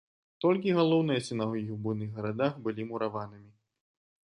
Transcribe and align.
Толькі 0.45 0.73
галоўныя 0.77 1.23
сінагогі 1.27 1.67
ў 1.67 1.77
буйных 1.85 2.09
гарадах 2.19 2.53
былі 2.65 2.81
мураванымі. 2.93 3.51